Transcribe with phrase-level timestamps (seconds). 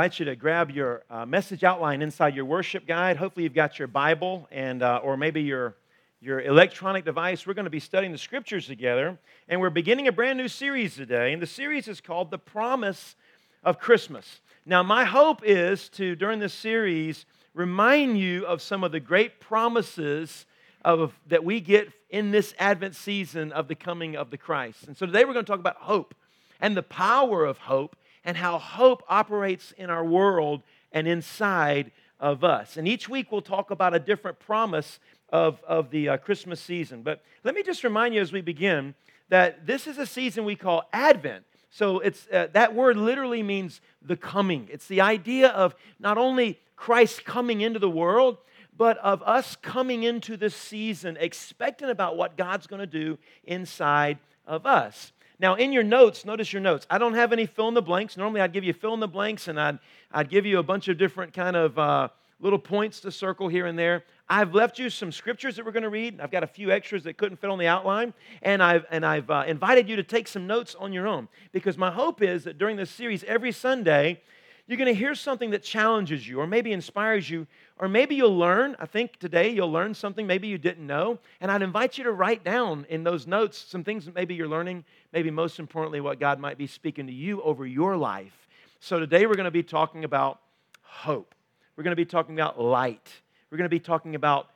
[0.00, 3.18] Invite you to grab your uh, message outline inside your worship guide.
[3.18, 5.74] Hopefully, you've got your Bible and, uh, or maybe your,
[6.22, 7.46] your electronic device.
[7.46, 10.94] We're going to be studying the scriptures together, and we're beginning a brand new series
[10.96, 11.34] today.
[11.34, 13.14] And the series is called The Promise
[13.62, 14.40] of Christmas.
[14.64, 19.38] Now, my hope is to, during this series, remind you of some of the great
[19.38, 20.46] promises
[20.82, 24.86] of, that we get in this Advent season of the coming of the Christ.
[24.86, 26.14] And so today we're going to talk about hope
[26.58, 32.44] and the power of hope and how hope operates in our world and inside of
[32.44, 32.76] us.
[32.76, 34.98] And each week we'll talk about a different promise
[35.30, 37.02] of, of the uh, Christmas season.
[37.02, 38.94] But let me just remind you as we begin
[39.28, 41.44] that this is a season we call Advent.
[41.70, 44.68] So it's, uh, that word literally means the coming.
[44.70, 48.38] It's the idea of not only Christ coming into the world,
[48.76, 54.18] but of us coming into this season expectant about what God's going to do inside
[54.46, 55.12] of us.
[55.40, 56.86] Now, in your notes, notice your notes.
[56.90, 58.18] I don't have any fill in the blanks.
[58.18, 59.78] Normally, I'd give you fill in the blanks and I'd,
[60.12, 62.08] I'd give you a bunch of different kind of uh,
[62.40, 64.04] little points to circle here and there.
[64.28, 66.20] I've left you some scriptures that we're going to read.
[66.20, 68.12] I've got a few extras that couldn't fit on the outline.
[68.42, 71.78] And I've, and I've uh, invited you to take some notes on your own because
[71.78, 74.20] my hope is that during this series, every Sunday,
[74.66, 77.46] you're going to hear something that challenges you or maybe inspires you,
[77.80, 78.76] or maybe you'll learn.
[78.78, 81.18] I think today you'll learn something maybe you didn't know.
[81.40, 84.48] And I'd invite you to write down in those notes some things that maybe you're
[84.48, 88.46] learning, maybe most importantly, what God might be speaking to you over your life.
[88.80, 90.40] So today we're going to be talking about
[90.82, 91.34] hope,
[91.74, 93.10] we're going to be talking about light,
[93.50, 94.50] we're going to be talking about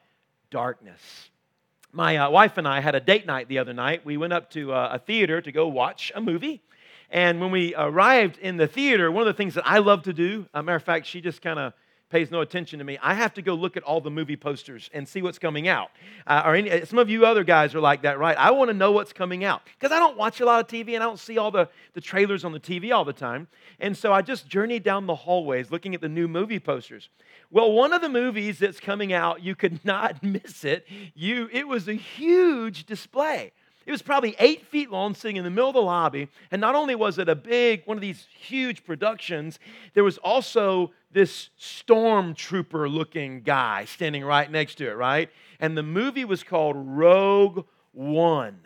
[0.50, 1.00] darkness.
[1.92, 4.04] My uh, wife and I had a date night the other night.
[4.04, 6.60] We went up to uh, a theater to go watch a movie.
[7.08, 10.12] And when we arrived in the theater, one of the things that I love to
[10.12, 11.72] do, a matter of fact, she just kind of
[12.14, 12.96] pays no attention to me.
[13.02, 15.90] I have to go look at all the movie posters and see what's coming out.
[16.28, 18.36] Uh, or any, some of you other guys are like that, right?
[18.38, 20.94] I want to know what's coming out because I don't watch a lot of TV
[20.94, 23.48] and I don't see all the, the trailers on the TV all the time.
[23.80, 27.08] And so I just journeyed down the hallways looking at the new movie posters.
[27.50, 30.86] Well, one of the movies that's coming out, you could not miss it.
[31.16, 33.50] You, it was a huge display.
[33.86, 36.28] It was probably eight feet long, sitting in the middle of the lobby.
[36.50, 39.58] And not only was it a big, one of these huge productions,
[39.94, 45.30] there was also this stormtrooper looking guy standing right next to it, right?
[45.60, 48.60] And the movie was called Rogue One.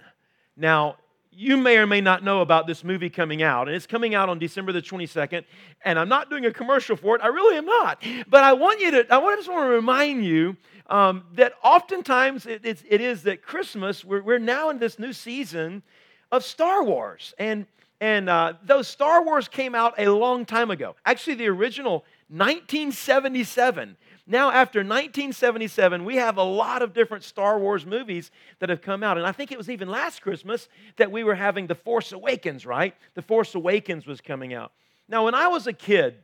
[0.57, 0.97] Now,
[1.39, 4.29] you may or may not know about this movie coming out, and it's coming out
[4.29, 5.45] on December the 22nd.
[5.85, 8.03] And I'm not doing a commercial for it, I really am not.
[8.29, 10.57] But I want you to, I want, just want to remind you
[10.89, 15.85] um, that oftentimes it, it is that Christmas, we're, we're now in this new season
[16.33, 17.35] of Star Wars.
[17.39, 17.67] And,
[18.01, 20.97] and uh, those Star Wars came out a long time ago.
[21.07, 23.97] Actually, the original 1977.
[24.31, 29.03] Now, after 1977, we have a lot of different Star Wars movies that have come
[29.03, 29.17] out.
[29.17, 30.69] And I think it was even last Christmas
[30.99, 32.95] that we were having The Force Awakens, right?
[33.15, 34.73] The Force Awakens was coming out.
[35.09, 36.17] Now, when I was a kid,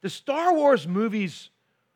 [0.00, 1.50] the Star Wars movies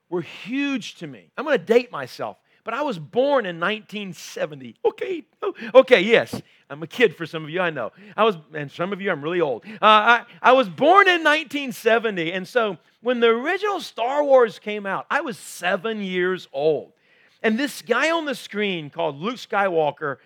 [0.09, 1.32] were huge to me.
[1.37, 4.76] I'm going to date myself, but I was born in 1970.
[4.84, 6.41] Okay, oh, okay, yes.
[6.69, 7.91] I'm a kid for some of you, I know.
[8.16, 9.65] I was, and some of you, I'm really old.
[9.66, 14.87] Uh, I, I was born in 1970, and so when the original Star Wars came
[14.87, 16.93] out, I was seven years old.
[17.43, 20.19] And this guy on the screen called Luke Skywalker,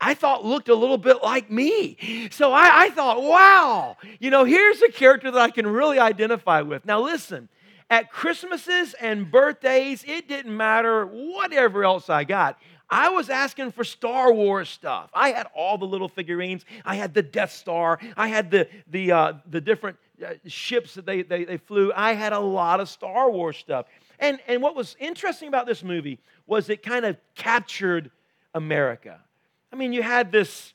[0.00, 2.28] I thought looked a little bit like me.
[2.30, 6.62] So I, I thought, wow, you know, here's a character that I can really identify
[6.62, 6.84] with.
[6.86, 7.48] Now, listen,
[7.90, 12.58] at Christmases and birthdays, it didn't matter whatever else I got.
[12.90, 15.10] I was asking for Star Wars stuff.
[15.12, 16.64] I had all the little figurines.
[16.84, 17.98] I had the Death Star.
[18.16, 21.92] I had the, the, uh, the different uh, ships that they, they, they flew.
[21.94, 23.86] I had a lot of Star Wars stuff.
[24.18, 28.10] And, and what was interesting about this movie was it kind of captured
[28.54, 29.20] America.
[29.70, 30.72] I mean, you had this,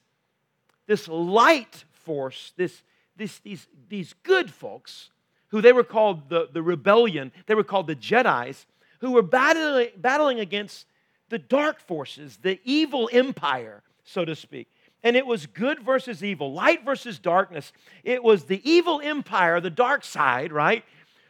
[0.85, 2.83] this light force, this,
[3.17, 5.09] this, these, these good folks
[5.53, 8.65] who they were called the, the rebellion, they were called the Jedi's,
[9.01, 10.87] who were battling, battling against
[11.29, 14.67] the dark forces, the evil empire, so to speak.
[15.03, 17.71] And it was good versus evil, light versus darkness.
[18.03, 20.83] It was the evil empire, the dark side, right,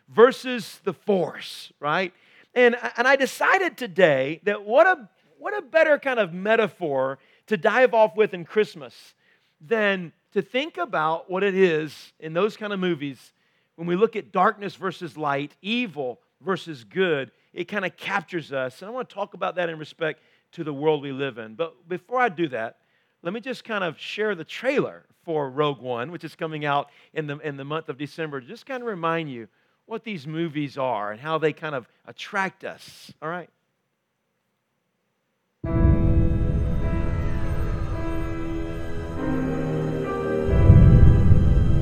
[0.08, 2.14] versus the force, right?
[2.56, 7.58] And, and I decided today that what a, what a better kind of metaphor to
[7.58, 9.16] dive off with in Christmas
[9.60, 13.34] than to think about what it is in those kind of movies
[13.76, 18.82] when we look at darkness versus light, evil versus good, it kind of captures us.
[18.82, 20.22] And I want to talk about that in respect
[20.54, 21.56] to the world we live in.
[21.56, 22.78] But before I do that,
[23.22, 26.90] let me just kind of share the trailer for Rogue One, which is coming out
[27.14, 29.48] in the, in the month of December, just kind of remind you
[29.86, 33.12] what these movies are and how they kind of attract us.
[33.22, 33.50] All right?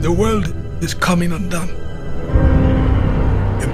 [0.01, 0.53] The world
[0.83, 1.80] is coming undone.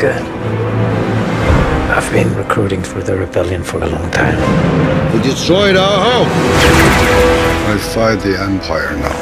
[0.00, 0.22] Good.
[1.90, 4.38] I've been recruiting for the rebellion for a long time.
[5.12, 6.28] We destroyed our home.
[7.68, 9.14] I fight the Empire now.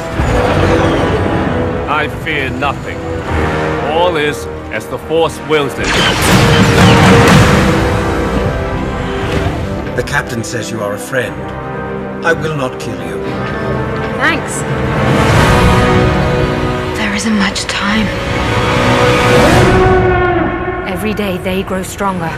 [1.93, 2.97] I fear nothing.
[3.91, 5.85] All is as the Force wills it.
[9.97, 11.35] The captain says you are a friend.
[12.25, 13.21] I will not kill you.
[14.15, 15.28] Thanks.
[21.09, 22.29] Every day they grow stronger.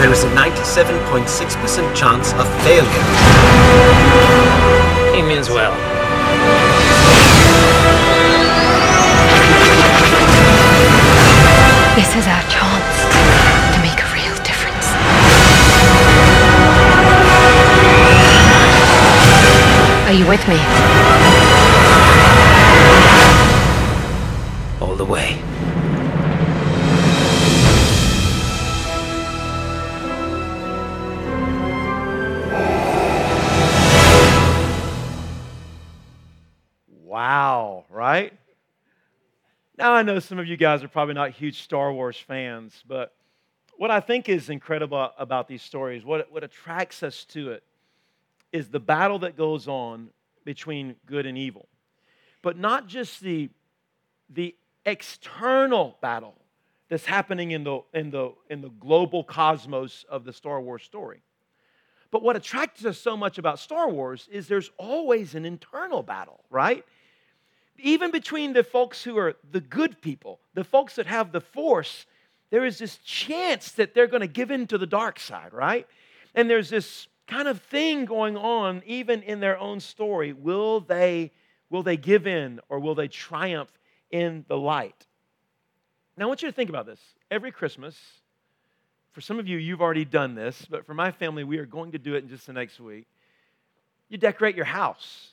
[0.00, 2.88] There is a 97.6% chance of failure.
[5.14, 5.76] He means well.
[11.96, 12.59] This is our chance
[20.10, 20.56] Are you with me?
[24.80, 25.40] All the way.
[37.04, 38.32] Wow, right?
[39.78, 43.14] Now, I know some of you guys are probably not huge Star Wars fans, but
[43.76, 47.62] what I think is incredible about these stories, what, what attracts us to it,
[48.52, 50.10] is the battle that goes on
[50.44, 51.68] between good and evil.
[52.42, 53.50] But not just the,
[54.28, 54.54] the
[54.84, 56.34] external battle
[56.88, 61.22] that's happening in the, in, the, in the global cosmos of the Star Wars story.
[62.10, 66.40] But what attracts us so much about Star Wars is there's always an internal battle,
[66.50, 66.84] right?
[67.78, 72.06] Even between the folks who are the good people, the folks that have the force,
[72.50, 75.86] there is this chance that they're going to give in to the dark side, right?
[76.34, 80.32] And there's this kind of thing going on even in their own story.
[80.32, 81.30] Will they,
[81.70, 83.70] will they give in or will they triumph
[84.10, 85.06] in the light?
[86.16, 87.00] Now, I want you to think about this.
[87.30, 87.96] Every Christmas,
[89.12, 91.92] for some of you, you've already done this, but for my family, we are going
[91.92, 93.06] to do it in just the next week.
[94.08, 95.28] You decorate your house.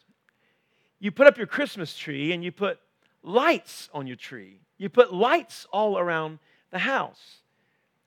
[0.99, 2.79] You put up your Christmas tree and you put
[3.23, 4.59] lights on your tree.
[4.77, 6.37] You put lights all around
[6.69, 7.37] the house.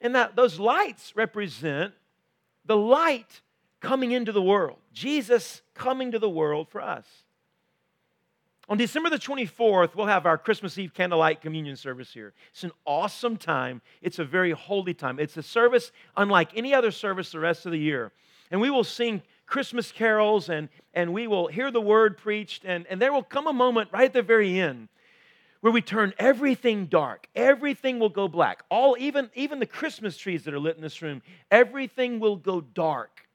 [0.00, 1.92] And that those lights represent
[2.64, 3.40] the light
[3.80, 4.78] coming into the world.
[4.92, 7.06] Jesus coming to the world for us.
[8.68, 12.32] On December the 24th, we'll have our Christmas Eve candlelight communion service here.
[12.52, 13.82] It's an awesome time.
[14.00, 15.18] It's a very holy time.
[15.18, 18.12] It's a service unlike any other service the rest of the year.
[18.52, 22.64] And we will sing Christmas carols and, and we will hear the word preached.
[22.64, 24.88] And, and there will come a moment right at the very end
[25.62, 27.28] where we turn everything dark.
[27.34, 28.62] Everything will go black.
[28.70, 32.60] All, even, even the Christmas trees that are lit in this room, everything will go
[32.60, 33.26] dark.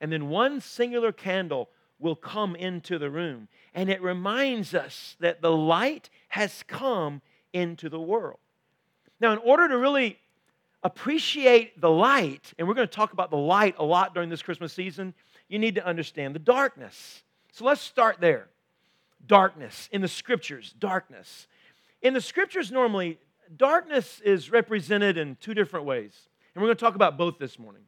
[0.00, 3.48] And then one singular candle will come into the room.
[3.74, 7.20] And it reminds us that the light has come
[7.52, 8.38] into the world.
[9.20, 10.18] Now, in order to really
[10.82, 14.42] appreciate the light, and we're going to talk about the light a lot during this
[14.42, 15.12] Christmas season,
[15.48, 17.22] you need to understand the darkness.
[17.52, 18.48] So let's start there.
[19.26, 21.46] Darkness in the scriptures, darkness.
[22.00, 23.18] In the scriptures, normally,
[23.54, 26.28] darkness is represented in two different ways.
[26.54, 27.82] And we're going to talk about both this morning.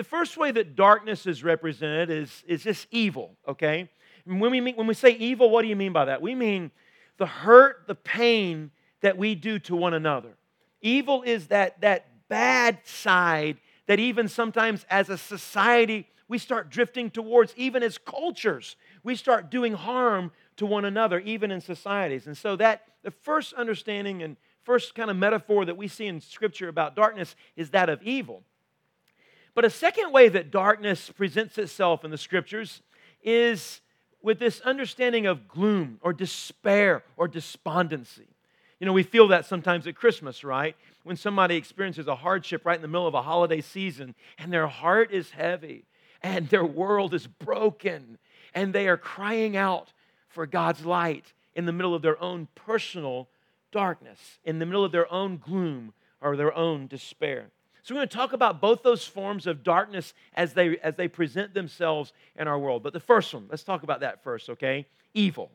[0.00, 3.90] The first way that darkness is represented is, is just evil, okay?
[4.24, 6.22] And when we, mean, when we say evil, what do you mean by that?
[6.22, 6.70] We mean
[7.18, 8.70] the hurt, the pain
[9.02, 10.30] that we do to one another.
[10.80, 17.10] Evil is that, that bad side that even sometimes as a society we start drifting
[17.10, 22.26] towards, even as cultures, we start doing harm to one another, even in societies.
[22.26, 26.22] And so that the first understanding and first kind of metaphor that we see in
[26.22, 28.44] Scripture about darkness is that of evil.
[29.54, 32.82] But a second way that darkness presents itself in the scriptures
[33.22, 33.80] is
[34.22, 38.28] with this understanding of gloom or despair or despondency.
[38.78, 40.76] You know, we feel that sometimes at Christmas, right?
[41.02, 44.66] When somebody experiences a hardship right in the middle of a holiday season and their
[44.66, 45.84] heart is heavy
[46.22, 48.18] and their world is broken
[48.54, 49.92] and they are crying out
[50.28, 53.28] for God's light in the middle of their own personal
[53.72, 57.50] darkness, in the middle of their own gloom or their own despair.
[57.82, 61.08] So we're going to talk about both those forms of darkness as they, as they
[61.08, 62.82] present themselves in our world.
[62.82, 64.86] But the first one, let's talk about that first, okay?
[65.14, 65.50] Evil.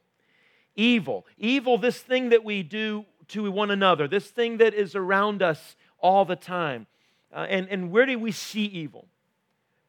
[0.75, 1.25] Evil.
[1.37, 5.75] Evil, this thing that we do to one another, this thing that is around us
[5.99, 6.87] all the time.
[7.33, 9.07] Uh, and, and where do we see evil?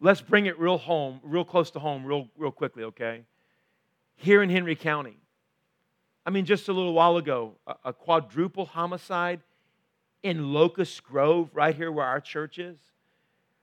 [0.00, 3.22] Let's bring it real home, real close to home, real, real quickly, okay?
[4.16, 5.16] Here in Henry County.
[6.24, 9.40] I mean, just a little while ago, a, a quadruple homicide
[10.26, 12.76] in Locust Grove, right here where our church is.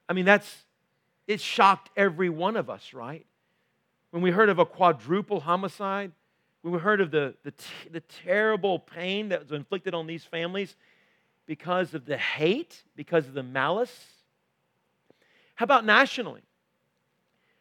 [0.08, 0.64] I mean, that's,
[1.28, 3.26] it shocked every one of us, right?
[4.12, 6.14] When we heard of a quadruple homicide,
[6.62, 7.54] when we heard of the, the,
[7.92, 10.78] the terrible pain that was inflicted on these families
[11.46, 14.06] because of the hate, because of the malice.
[15.56, 16.44] How about nationally?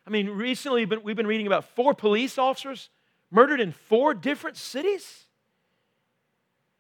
[0.07, 2.89] I mean, recently we've been, we've been reading about four police officers
[3.33, 5.25] murdered in four different cities.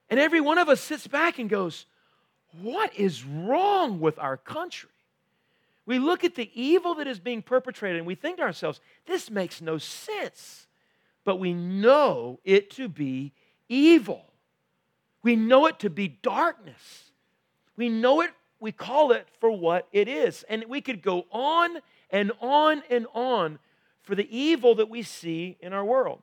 [0.08, 1.86] And every one of us sits back and goes,
[2.60, 4.90] What is wrong with our country?
[5.86, 9.30] We look at the evil that is being perpetrated and we think to ourselves, This
[9.30, 10.66] makes no sense.
[11.24, 13.32] But we know it to be
[13.68, 14.24] evil.
[15.22, 17.10] We know it to be darkness.
[17.76, 18.30] We know it,
[18.60, 20.44] we call it for what it is.
[20.48, 21.78] And we could go on
[22.10, 23.58] and on and on
[24.02, 26.22] for the evil that we see in our world.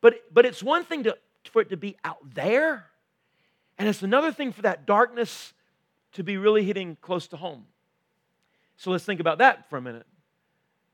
[0.00, 1.16] But, but it's one thing to,
[1.50, 2.89] for it to be out there,
[3.80, 5.54] and it's another thing for that darkness
[6.12, 7.64] to be really hitting close to home.
[8.76, 10.06] So let's think about that for a minute.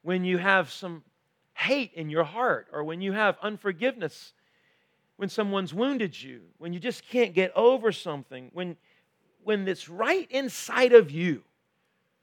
[0.03, 1.03] When you have some
[1.55, 4.35] hate in your heart, or when you have unforgiveness
[5.17, 8.77] when someone's wounded you, when you just can't get over something, when,
[9.43, 11.43] when it's right inside of you,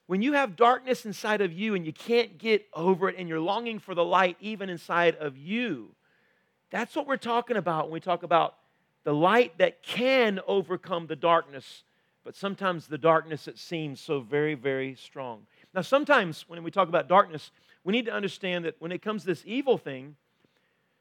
[0.05, 3.41] when you have darkness inside of you and you can't get over it and you're
[3.41, 5.93] longing for the light even inside of you,
[6.69, 8.55] that's what we're talking about when we talk about
[9.03, 11.83] the light that can overcome the darkness,
[12.23, 15.45] but sometimes the darkness it seems so very, very strong.
[15.73, 17.51] Now, sometimes when we talk about darkness,
[17.83, 20.15] we need to understand that when it comes to this evil thing,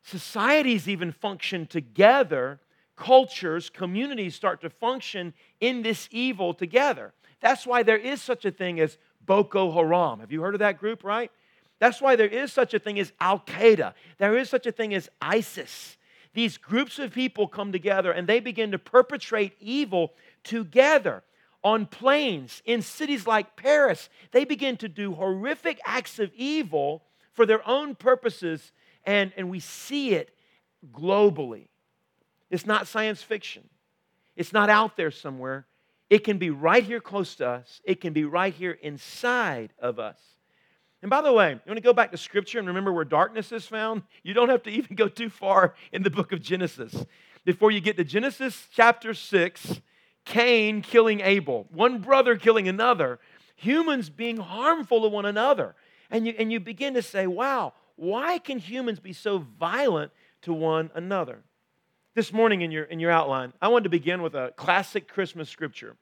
[0.02, 2.58] societies even function together,
[2.96, 7.12] cultures, communities start to function in this evil together.
[7.40, 10.20] That's why there is such a thing as Boko Haram.
[10.20, 11.30] Have you heard of that group, right?
[11.78, 13.94] That's why there is such a thing as Al Qaeda.
[14.18, 15.96] There is such a thing as ISIS.
[16.34, 21.22] These groups of people come together and they begin to perpetrate evil together
[21.62, 24.08] on planes in cities like Paris.
[24.32, 28.72] They begin to do horrific acts of evil for their own purposes
[29.04, 30.34] and, and we see it
[30.92, 31.68] globally.
[32.50, 33.68] It's not science fiction,
[34.36, 35.66] it's not out there somewhere.
[36.10, 39.98] It can be right here close to us, it can be right here inside of
[39.98, 40.18] us.
[41.02, 43.50] And by the way, you want to go back to Scripture and remember where darkness
[43.50, 44.04] is found?
[44.22, 47.04] You don't have to even go too far in the book of Genesis.
[47.44, 49.80] Before you get to Genesis chapter 6,
[50.24, 53.18] Cain killing Abel, one brother killing another,
[53.56, 55.74] humans being harmful to one another.
[56.08, 60.52] And you, and you begin to say, wow, why can humans be so violent to
[60.52, 61.42] one another?
[62.14, 65.48] This morning in your, in your outline, I wanted to begin with a classic Christmas
[65.48, 65.96] scripture,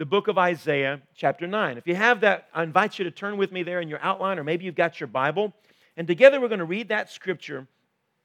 [0.00, 1.76] the book of Isaiah, chapter 9.
[1.76, 4.38] If you have that, I invite you to turn with me there in your outline,
[4.38, 5.52] or maybe you've got your Bible.
[5.94, 7.66] And together we're going to read that scripture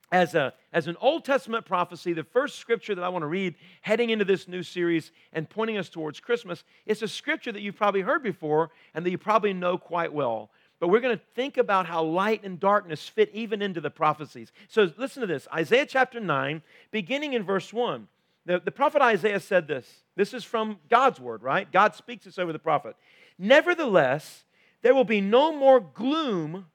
[0.10, 3.56] as, a, as an Old Testament prophecy, the first scripture that I want to read
[3.82, 6.64] heading into this new series and pointing us towards Christmas.
[6.86, 10.52] It's a scripture that you've probably heard before and that you probably know quite well.
[10.80, 14.54] But we're going to think about how light and darkness fit even into the prophecies.
[14.70, 18.08] So listen to this Isaiah chapter 9, beginning in verse 1.
[18.46, 20.05] The, the prophet Isaiah said this.
[20.16, 21.72] This is from God's word, right?
[21.72, 22.96] God speaks this over the prophet.
[23.38, 24.44] Nevertheless,
[24.82, 26.68] there will be no more gloom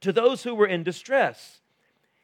[0.00, 1.60] to those who were in distress.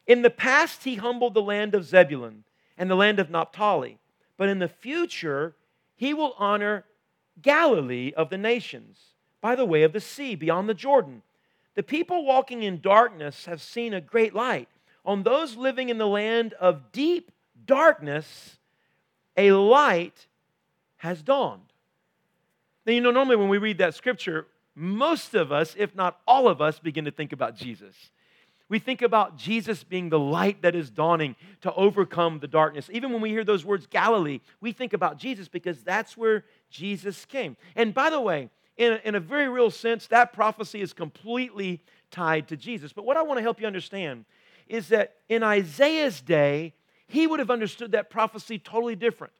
[0.06, 2.44] In the past, he humbled the land of Zebulun
[2.76, 3.98] and the land of Naphtali.
[4.36, 5.54] But in the future,
[5.94, 6.84] he will honor
[7.40, 8.98] Galilee of the nations
[9.40, 11.22] by the way of the sea beyond the Jordan.
[11.74, 14.68] The people walking in darkness have seen a great light.
[15.04, 17.30] On those living in the land of deep
[17.64, 18.58] darkness,
[19.36, 20.26] a light
[21.02, 21.72] has dawned.
[22.86, 26.46] Now, you know, normally when we read that scripture, most of us, if not all
[26.46, 27.96] of us, begin to think about Jesus.
[28.68, 32.88] We think about Jesus being the light that is dawning to overcome the darkness.
[32.92, 37.24] Even when we hear those words, Galilee, we think about Jesus because that's where Jesus
[37.24, 37.56] came.
[37.74, 41.82] And by the way, in a, in a very real sense, that prophecy is completely
[42.12, 42.92] tied to Jesus.
[42.92, 44.24] But what I want to help you understand
[44.68, 46.74] is that in Isaiah's day,
[47.08, 49.32] he would have understood that prophecy totally different.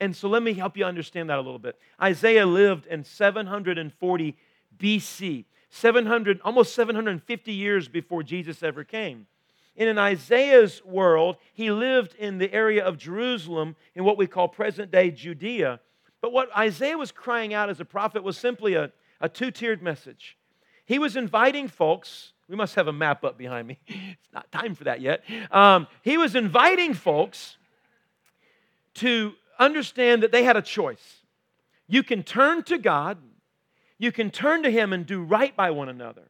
[0.00, 1.78] And so let me help you understand that a little bit.
[2.00, 4.36] Isaiah lived in 740
[4.78, 9.26] BC, 700, almost 750 years before Jesus ever came.
[9.76, 14.48] And in Isaiah's world, he lived in the area of Jerusalem in what we call
[14.48, 15.80] present day Judea.
[16.20, 19.82] But what Isaiah was crying out as a prophet was simply a, a two tiered
[19.82, 20.36] message.
[20.86, 23.78] He was inviting folks, we must have a map up behind me.
[23.88, 25.24] It's not time for that yet.
[25.50, 27.56] Um, he was inviting folks
[28.94, 31.22] to understand that they had a choice.
[31.86, 33.18] You can turn to God,
[33.98, 36.24] you can turn to Him and do right by one another.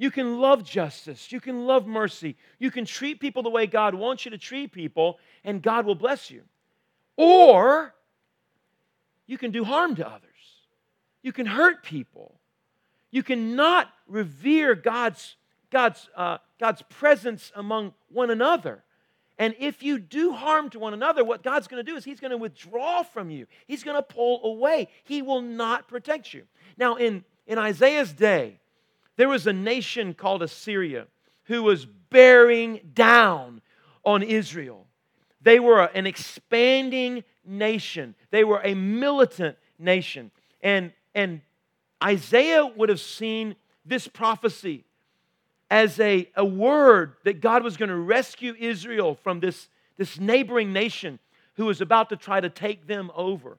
[0.00, 1.30] You can love justice.
[1.30, 2.36] You can love mercy.
[2.58, 5.94] You can treat people the way God wants you to treat people, and God will
[5.94, 6.42] bless you.
[7.18, 7.94] Or
[9.26, 10.24] you can do harm to others.
[11.22, 12.40] You can hurt people.
[13.10, 15.36] You cannot revere God's,
[15.70, 18.82] God's, uh, God's presence among one another.
[19.40, 22.20] And if you do harm to one another, what God's going to do is He's
[22.20, 23.46] going to withdraw from you.
[23.66, 24.88] He's going to pull away.
[25.02, 26.42] He will not protect you.
[26.76, 28.60] Now, in, in Isaiah's day,
[29.16, 31.06] there was a nation called Assyria
[31.44, 33.62] who was bearing down
[34.04, 34.86] on Israel.
[35.40, 40.32] They were an expanding nation, they were a militant nation.
[40.60, 41.40] And, and
[42.04, 43.56] Isaiah would have seen
[43.86, 44.84] this prophecy
[45.70, 50.72] as a, a word that God was going to rescue Israel from this, this neighboring
[50.72, 51.18] nation
[51.54, 53.58] who was about to try to take them over.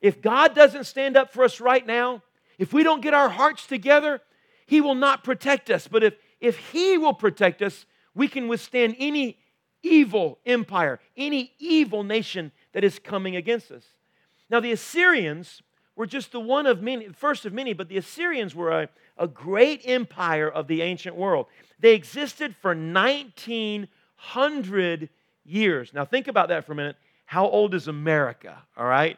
[0.00, 2.22] If God doesn't stand up for us right now,
[2.58, 4.20] if we don't get our hearts together,
[4.70, 5.88] he will not protect us.
[5.88, 9.36] But if, if He will protect us, we can withstand any
[9.82, 13.82] evil empire, any evil nation that is coming against us.
[14.48, 15.60] Now, the Assyrians
[15.96, 18.88] were just the one of many, first of many, but the Assyrians were a,
[19.20, 21.46] a great empire of the ancient world.
[21.78, 25.08] They existed for 1900
[25.44, 25.94] years.
[25.94, 26.96] Now, think about that for a minute.
[27.26, 28.60] How old is America?
[28.76, 29.16] All right?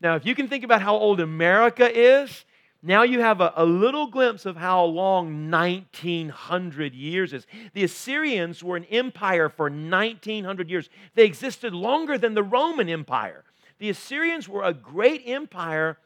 [0.00, 2.44] Now, if you can think about how old America is,
[2.82, 7.46] now you have a, a, little glimpse of how long 1900 years is.
[7.74, 10.88] The Assyrians were an empire for 1900 years.
[11.14, 13.44] They existed longer than the Roman Empire.
[13.78, 15.98] The Assyrians were a great empire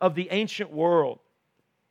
[0.00, 1.18] of the ancient world.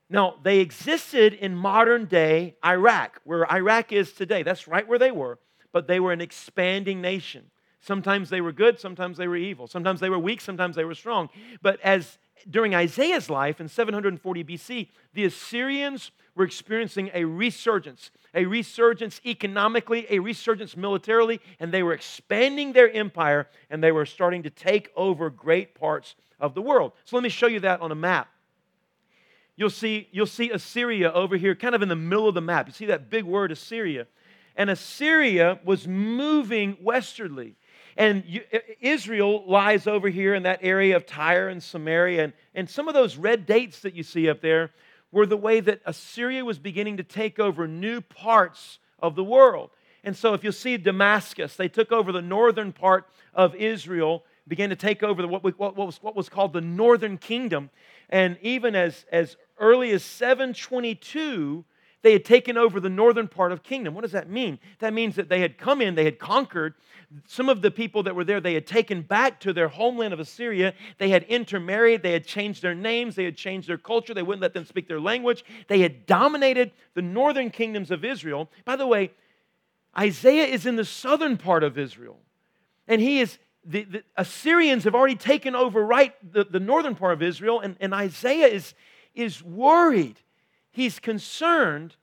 [0.09, 4.43] Now, they existed in modern day Iraq, where Iraq is today.
[4.43, 5.39] That's right where they were,
[5.71, 7.49] but they were an expanding nation.
[7.81, 9.67] Sometimes they were good, sometimes they were evil.
[9.67, 11.29] Sometimes they were weak, sometimes they were strong.
[11.61, 12.17] But as
[12.49, 20.05] during Isaiah's life in 740 BC, the Assyrians were experiencing a resurgence, a resurgence economically,
[20.09, 24.91] a resurgence militarily, and they were expanding their empire and they were starting to take
[24.95, 26.91] over great parts of the world.
[27.05, 28.27] So let me show you that on a map.
[29.57, 32.67] You'll see, you'll see Assyria over here, kind of in the middle of the map.
[32.67, 34.07] You see that big word, Assyria.
[34.55, 37.55] And Assyria was moving westwardly.
[37.97, 38.41] And you,
[38.81, 42.25] Israel lies over here in that area of Tyre and Samaria.
[42.25, 44.71] And, and some of those red dates that you see up there
[45.11, 49.69] were the way that Assyria was beginning to take over new parts of the world.
[50.03, 54.69] And so, if you'll see Damascus, they took over the northern part of Israel, began
[54.69, 57.69] to take over the, what, what, was, what was called the northern kingdom.
[58.09, 61.65] And even as, as early as 722,
[62.01, 63.95] they had taken over the northern part of kingdom.
[63.95, 64.59] What does that mean?
[64.79, 66.75] That means that they had come in, they had conquered.
[67.27, 70.19] Some of the people that were there, they had taken back to their homeland of
[70.19, 70.73] Assyria.
[70.97, 74.41] They had intermarried, they had changed their names, they had changed their culture, they wouldn't
[74.41, 75.43] let them speak their language.
[75.67, 78.49] They had dominated the northern kingdoms of Israel.
[78.65, 79.11] By the way,
[79.97, 82.19] Isaiah is in the southern part of Israel.
[82.87, 87.13] And he is the, the, Assyrians have already taken over right the, the northern part
[87.13, 88.73] of Israel, and, and Isaiah is,
[89.15, 90.19] is worried
[90.75, 91.95] he's concerned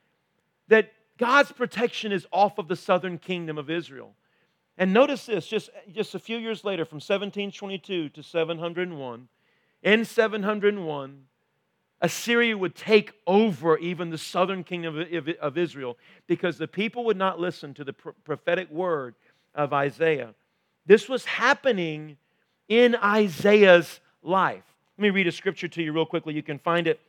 [0.69, 4.15] that God's protection is off of the southern kingdom of Israel.
[4.79, 9.29] And notice this just, just a few years later, from 1722 to 701,
[9.83, 11.25] in 701,
[12.01, 17.19] Assyria would take over even the southern kingdom of, of Israel because the people would
[17.19, 19.15] not listen to the prophetic word
[19.55, 20.35] of Isaiah.
[20.87, 22.17] This was happening
[22.69, 24.65] in Isaiah's life.
[24.99, 26.35] Let me read a scripture to you real quickly.
[26.35, 27.01] You can find it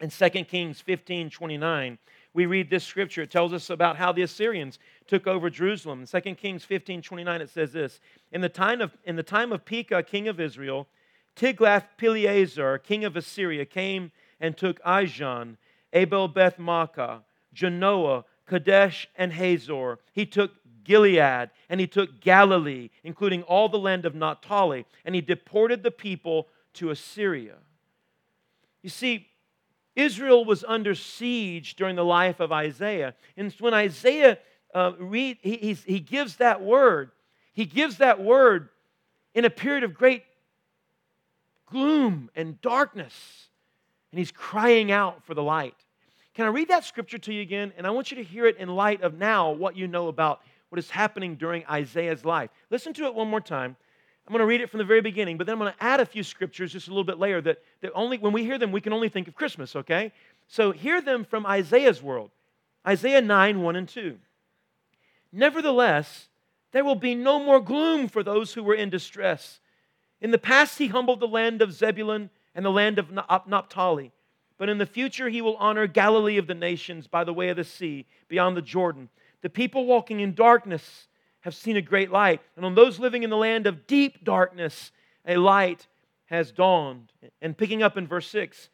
[0.00, 1.98] in 2 Kings 15 29,
[2.34, 3.22] we read this scripture.
[3.22, 6.00] It tells us about how the Assyrians took over Jerusalem.
[6.00, 8.00] In 2 Kings 15 29, it says this
[8.32, 10.88] In the time of, in the time of Pekah, king of Israel,
[11.36, 15.56] Tiglath-Pileser, king of Assyria, came and took Ijon,
[15.92, 17.20] Abel Beth Maachah,
[17.54, 19.98] Janoah, Kadesh, and Hazor.
[20.12, 20.52] He took
[20.84, 25.92] Gilead and he took Galilee, including all the land of Naphtali, and he deported the
[25.92, 27.56] people to Assyria.
[28.82, 29.28] You see,
[29.94, 33.14] Israel was under siege during the life of Isaiah.
[33.36, 34.38] And when Isaiah
[34.74, 37.10] uh, read, he, he gives that word,
[37.52, 38.70] he gives that word
[39.34, 40.24] in a period of great
[41.70, 43.48] gloom and darkness.
[44.10, 45.74] And he's crying out for the light.
[46.34, 47.72] Can I read that scripture to you again?
[47.76, 50.40] And I want you to hear it in light of now what you know about
[50.70, 52.50] what is happening during Isaiah's life.
[52.70, 53.76] Listen to it one more time.
[54.26, 56.00] I'm going to read it from the very beginning, but then I'm going to add
[56.00, 58.70] a few scriptures just a little bit later that, that only when we hear them,
[58.70, 60.12] we can only think of Christmas, okay?
[60.46, 62.30] So hear them from Isaiah's world.
[62.86, 64.18] Isaiah 9, 1 and 2.
[65.32, 66.28] Nevertheless,
[66.72, 69.60] there will be no more gloom for those who were in distress.
[70.20, 73.10] In the past, he humbled the land of Zebulun and the land of
[73.46, 74.12] Naphtali.
[74.56, 77.56] But in the future, he will honor Galilee of the nations by the way of
[77.56, 79.08] the sea, beyond the Jordan.
[79.40, 81.08] The people walking in darkness
[81.42, 82.40] have seen a great light.
[82.56, 84.90] And on those living in the land of deep darkness,
[85.26, 85.86] a light
[86.26, 87.12] has dawned.
[87.40, 88.70] And picking up in verse 6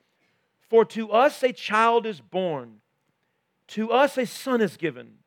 [0.69, 2.81] For to us a child is born,
[3.69, 5.19] to us a son is given,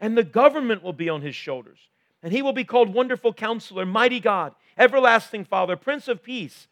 [0.00, 1.78] and the government will be on his shoulders.
[2.22, 6.66] And he will be called Wonderful Counselor, Mighty God, Everlasting Father, Prince of Peace.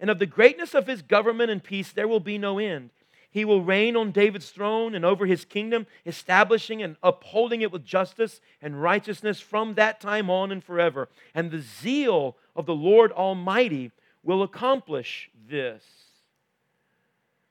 [0.00, 2.90] And of the greatness of his government and peace there will be no end.
[3.30, 7.84] He will reign on David's throne and over his kingdom, establishing and upholding it with
[7.84, 11.08] justice and righteousness from that time on and forever.
[11.34, 15.82] And the zeal of the Lord Almighty will accomplish this.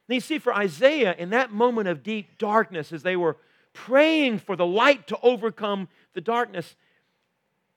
[0.07, 3.37] Now, you see, for Isaiah, in that moment of deep darkness, as they were
[3.73, 6.75] praying for the light to overcome the darkness,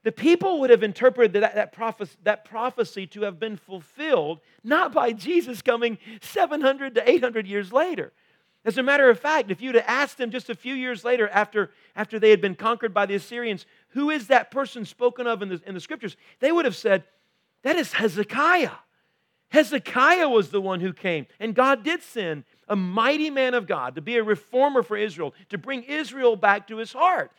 [0.04, 4.92] the people would have interpreted that, that, prophecy, that prophecy to have been fulfilled not
[4.92, 8.12] by Jesus coming 700 to 800 years later.
[8.64, 11.28] As a matter of fact, if you'd have asked them just a few years later
[11.28, 15.42] after, after they had been conquered by the Assyrians, who is that person spoken of
[15.42, 16.16] in the, in the scriptures?
[16.40, 17.04] They would have said,
[17.62, 18.70] that is Hezekiah.
[19.50, 23.94] Hezekiah was the one who came, and God did send a mighty man of God
[23.94, 27.32] to be a reformer for Israel, to bring Israel back to his heart.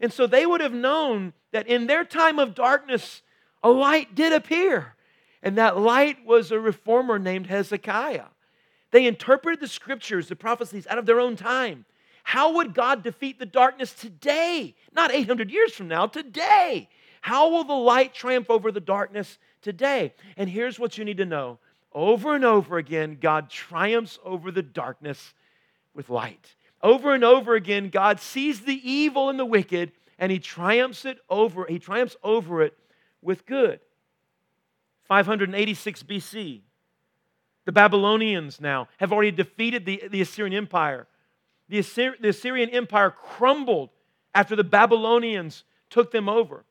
[0.00, 3.22] And so they would have known that in their time of darkness,
[3.62, 4.94] a light did appear.
[5.42, 8.26] And that light was a reformer named Hezekiah.
[8.90, 11.84] They interpreted the scriptures, the prophecies, out of their own time.
[12.22, 14.74] How would God defeat the darkness today?
[14.92, 16.88] Not 800 years from now, today.
[17.20, 20.14] How will the light triumph over the darkness today?
[20.36, 21.58] And here's what you need to know
[21.92, 25.34] over and over again, God triumphs over the darkness
[25.94, 26.54] with light.
[26.82, 31.18] Over and over again, God sees the evil and the wicked and he triumphs it
[31.30, 32.76] over, he triumphs over it
[33.22, 33.80] with good.
[35.04, 36.60] 586 BC.
[37.64, 41.06] The Babylonians now have already defeated the, the Assyrian Empire.
[41.68, 43.90] The, Assyri- the Assyrian Empire crumbled
[44.34, 46.64] after the Babylonians took them over.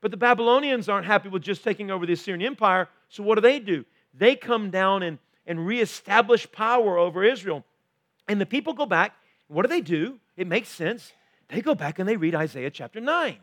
[0.00, 3.40] But the Babylonians aren't happy with just taking over the Assyrian Empire, so what do
[3.40, 3.84] they do?
[4.12, 7.64] They come down and, and reestablish power over Israel.
[8.28, 9.14] And the people go back.
[9.48, 10.18] What do they do?
[10.36, 11.12] It makes sense.
[11.48, 13.36] They go back and they read Isaiah chapter 9.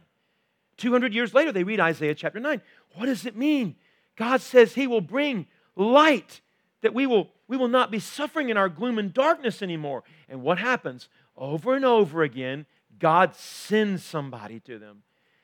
[0.77, 2.61] 200 years later, they read Isaiah chapter 9.
[2.95, 3.75] What does it mean?
[4.15, 6.41] God says He will bring light,
[6.81, 10.03] that we will, we will not be suffering in our gloom and darkness anymore.
[10.27, 11.07] And what happens?
[11.37, 12.65] Over and over again,
[12.99, 15.03] God sends somebody to them.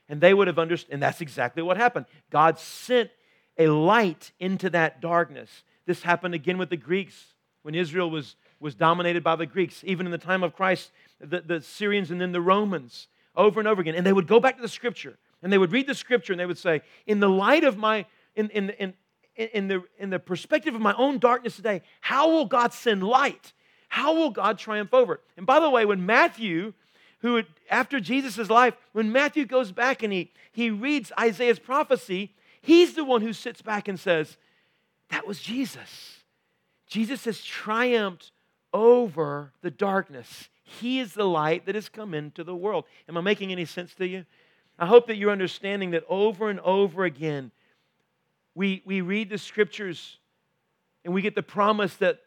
[0.10, 2.06] And they would have understood, and that's exactly what happened.
[2.30, 3.10] God sent
[3.58, 5.64] a light into that darkness.
[5.86, 9.84] This happened again with the Greeks when Israel was, was dominated by the Greeks.
[9.86, 13.68] Even in the time of Christ, the, the Syrians and then the Romans over and
[13.68, 13.96] over again.
[13.96, 16.40] And they would go back to the scripture and they would read the scripture and
[16.40, 18.94] they would say, in the light of my, in, in, in,
[19.36, 23.54] in, the, in the perspective of my own darkness today, how will God send light?
[23.90, 25.22] How will God triumph over it?
[25.38, 26.74] And by the way, when Matthew,
[27.20, 32.96] who after Jesus' life, when Matthew goes back and he, he reads Isaiah's prophecy, he's
[32.96, 34.38] the one who sits back and says,
[35.10, 36.18] That was Jesus.
[36.88, 38.32] Jesus has triumphed
[38.78, 40.50] over the darkness.
[40.64, 42.86] He is the light that has come into the world.
[43.10, 44.24] Am I making any sense to you?
[44.78, 47.52] I hope that you're understanding that over and over again,
[48.54, 50.20] we, we read the scriptures
[51.04, 52.20] and we get the promise that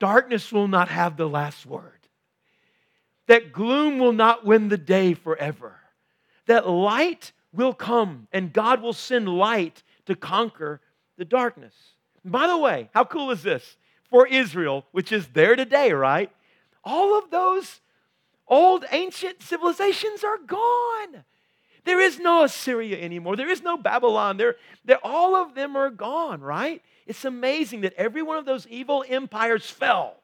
[0.00, 2.08] darkness will not have the last word,
[3.28, 5.76] that gloom will not win the day forever,
[6.46, 10.80] that light will come and God will send light to conquer
[11.16, 11.74] the darkness.
[12.24, 13.76] By the way, how cool is this?
[14.10, 16.30] For Israel, which is there today, right?
[16.84, 17.80] all of those
[18.46, 21.24] old ancient civilizations are gone.
[21.84, 23.36] There is no Assyria anymore.
[23.36, 24.36] There is no Babylon.
[24.36, 26.82] There, there, all of them are gone, right?
[27.06, 30.16] It's amazing that every one of those evil empires fell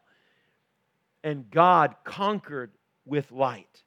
[1.23, 2.71] and God conquered
[3.05, 3.83] with light.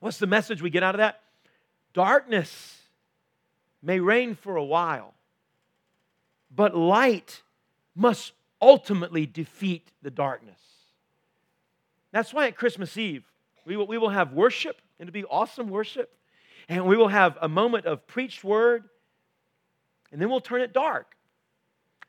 [0.00, 1.20] What's the message we get out of that?
[1.92, 2.78] Darkness
[3.82, 5.14] may reign for a while,
[6.54, 7.42] but light
[7.94, 8.32] must
[8.64, 10.58] ultimately defeat the darkness.
[12.12, 13.24] That's why at Christmas Eve,
[13.66, 16.16] we will, we will have worship, and it'll be awesome worship.
[16.68, 18.84] And we will have a moment of preached word,
[20.10, 21.14] and then we'll turn it dark.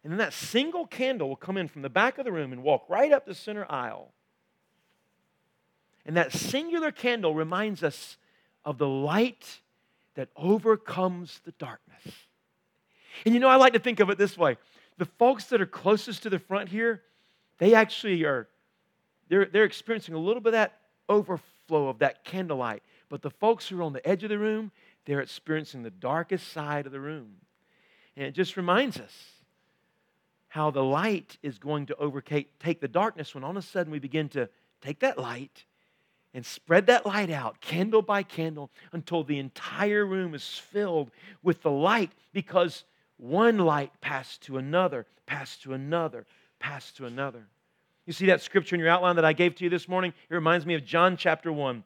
[0.02, 2.63] And then that single candle will come in from the back of the room and
[2.63, 4.13] walk right up the center aisle.
[6.06, 8.18] And that singular candle reminds us
[8.63, 9.60] of the light
[10.13, 12.13] that overcomes the darkness.
[13.26, 14.58] And you know, I like to think of it this way
[14.97, 17.03] the folks that are closest to the front here,
[17.58, 18.47] they actually are,
[19.29, 20.79] they're, they're experiencing a little bit of that
[21.10, 22.84] overflow of that candlelight.
[23.10, 24.71] But the folks who are on the edge of the room,
[25.05, 27.36] they're experiencing the darkest side of the room.
[28.17, 29.13] And it just reminds us
[30.47, 33.91] how the light is going to overtake take the darkness when all of a sudden
[33.91, 34.47] we begin to
[34.81, 35.65] take that light
[36.34, 41.12] and spread that light out, candle by candle, until the entire room is filled
[41.43, 42.84] with the light because
[43.17, 46.25] one light passed to another, passed to another,
[46.60, 47.47] passed to another.
[48.06, 50.13] You see that scripture in your outline that I gave to you this morning?
[50.30, 51.84] It reminds me of John chapter 1.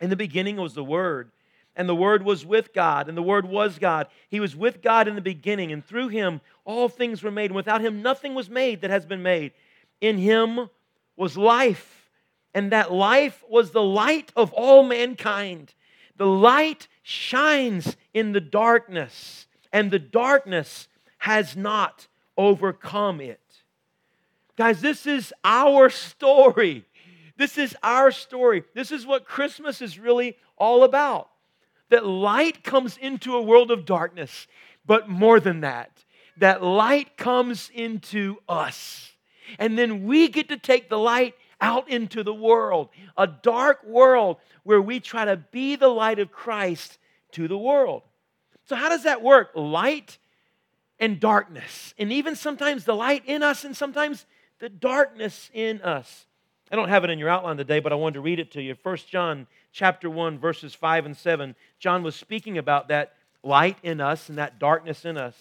[0.00, 1.30] In the beginning was the Word,
[1.76, 4.08] and the Word was with God, and the Word was God.
[4.28, 7.54] He was with God in the beginning, and through Him all things were made, and
[7.56, 9.52] without Him nothing was made that has been made.
[10.00, 10.68] In Him
[11.16, 12.10] was life,
[12.54, 15.74] and that life was the light of all mankind.
[16.16, 22.06] The light shines in the darkness, and the darkness has not
[22.36, 23.40] overcome it.
[24.56, 26.84] Guys, this is our story.
[27.36, 28.64] This is our story.
[28.74, 31.28] This is what Christmas is really all about.
[31.88, 34.46] That light comes into a world of darkness,
[34.86, 35.90] but more than that,
[36.38, 39.12] that light comes into us.
[39.58, 44.38] And then we get to take the light out into the world, a dark world
[44.64, 46.98] where we try to be the light of Christ
[47.32, 48.02] to the world.
[48.64, 49.50] So, how does that work?
[49.54, 50.18] Light
[50.98, 51.94] and darkness.
[51.98, 54.26] And even sometimes the light in us and sometimes
[54.60, 56.26] the darkness in us.
[56.70, 58.62] I don't have it in your outline today, but I wanted to read it to
[58.62, 58.76] you.
[58.82, 61.54] 1 John chapter 1, verses 5 and 7.
[61.78, 65.34] John was speaking about that light in us and that darkness in us.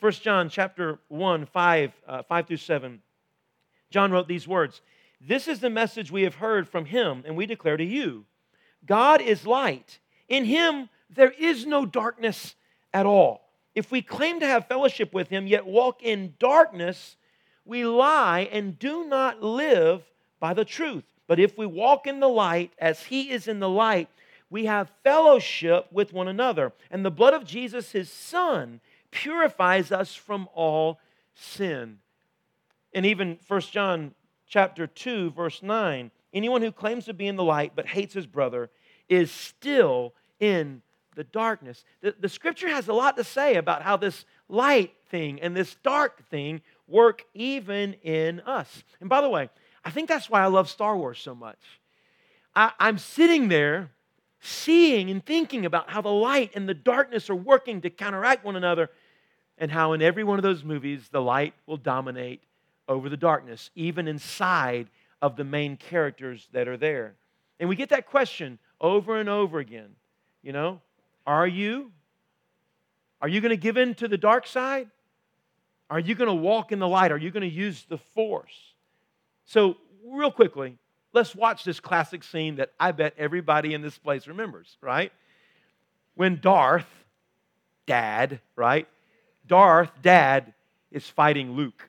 [0.00, 3.00] 1 John chapter 1, 5, uh, 5 through 7.
[3.90, 4.80] John wrote these words
[5.20, 8.24] This is the message we have heard from him, and we declare to you
[8.84, 10.00] God is light.
[10.28, 12.54] In him there is no darkness
[12.92, 13.42] at all.
[13.74, 17.16] If we claim to have fellowship with him, yet walk in darkness,
[17.64, 20.02] we lie and do not live
[20.38, 21.04] by the truth.
[21.26, 24.08] But if we walk in the light as he is in the light,
[24.50, 26.72] we have fellowship with one another.
[26.90, 31.00] And the blood of Jesus, his son, purifies us from all
[31.34, 31.98] sin.
[32.92, 34.14] And even 1 John
[34.46, 38.26] chapter 2 verse 9, anyone who claims to be in the light but hates his
[38.26, 38.70] brother
[39.08, 40.82] is still in
[41.14, 41.84] the darkness.
[42.00, 45.76] The, the scripture has a lot to say about how this light thing and this
[45.82, 48.84] dark thing work even in us.
[49.00, 49.48] And by the way,
[49.84, 51.58] I think that's why I love Star Wars so much.
[52.54, 53.90] I, I'm sitting there
[54.40, 58.56] seeing and thinking about how the light and the darkness are working to counteract one
[58.56, 58.90] another,
[59.56, 62.42] and how in every one of those movies, the light will dominate
[62.88, 64.88] over the darkness, even inside
[65.22, 67.14] of the main characters that are there.
[67.58, 69.94] And we get that question over and over again.
[70.42, 70.82] You know,
[71.26, 71.92] are you?
[73.20, 74.88] Are you going to give in to the dark side?
[75.90, 77.12] Are you going to walk in the light?
[77.12, 78.74] Are you going to use the force?
[79.44, 80.76] So, real quickly,
[81.12, 85.12] let's watch this classic scene that I bet everybody in this place remembers, right?
[86.14, 86.86] When Darth,
[87.86, 88.88] dad, right?
[89.46, 90.54] Darth, dad,
[90.90, 91.88] is fighting Luke.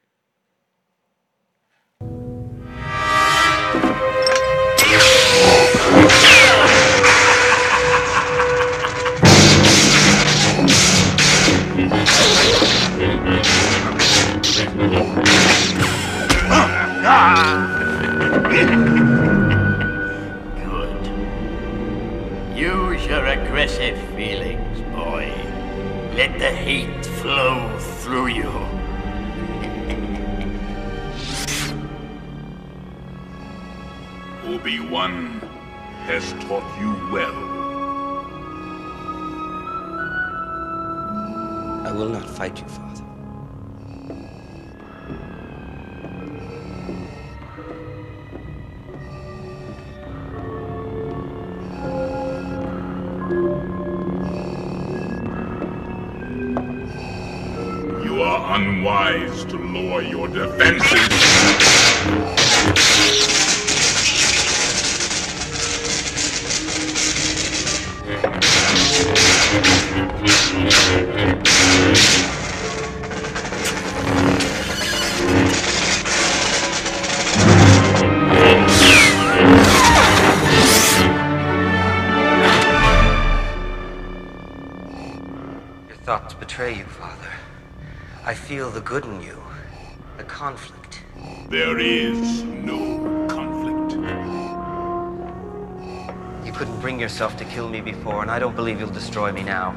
[96.55, 99.75] Couldn't bring yourself to kill me before, and I don't believe you'll destroy me now.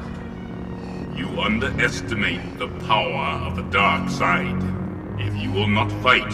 [1.13, 4.63] You underestimate the power of the dark side.
[5.19, 6.31] If you will not fight,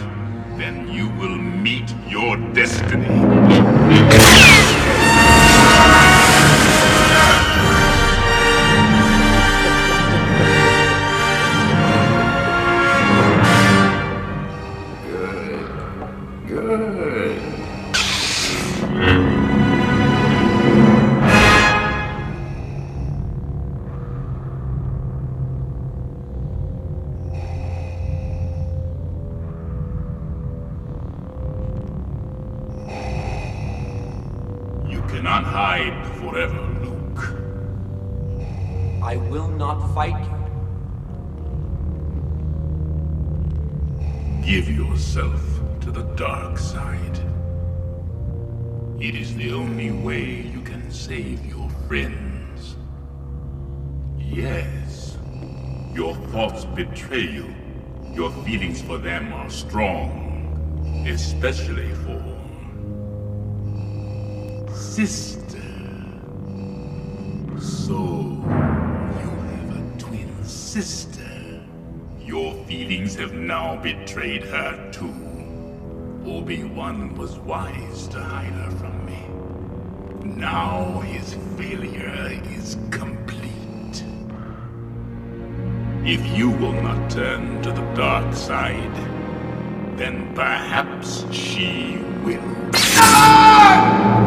[0.56, 4.65] then you will meet your destiny.
[51.88, 52.76] Friends.
[54.18, 55.18] Yes,
[55.94, 57.54] your thoughts betray you.
[58.14, 62.24] Your feelings for them are strong, especially for
[64.96, 65.62] sister.
[67.60, 67.98] So,
[69.20, 71.62] you have a twin sister.
[72.20, 75.14] Your feelings have now betrayed her too.
[76.26, 79.20] Obi-Wan was wise to hide her from me.
[80.26, 84.04] Now his failure is complete.
[86.04, 88.96] If you will not turn to the dark side,
[89.98, 92.42] then perhaps she will.
[92.72, 94.25] Good.